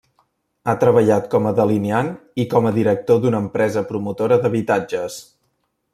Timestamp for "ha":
0.67-0.73